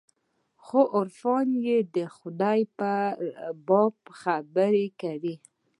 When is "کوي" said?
5.01-5.35